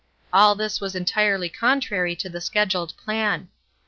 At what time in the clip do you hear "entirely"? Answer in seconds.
0.95-1.47